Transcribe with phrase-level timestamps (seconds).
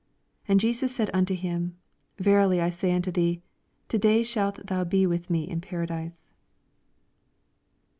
[0.47, 1.77] 43 And Jesus said unto him,
[2.17, 3.43] Ver ily I say unto thee,
[3.89, 6.33] To day shalt thou be with me in paradise.